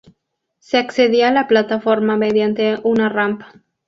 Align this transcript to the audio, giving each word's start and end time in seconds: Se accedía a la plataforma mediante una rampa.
Se 0.57 0.79
accedía 0.79 1.27
a 1.27 1.31
la 1.31 1.47
plataforma 1.47 2.17
mediante 2.17 2.75
una 2.81 3.07
rampa. 3.07 3.53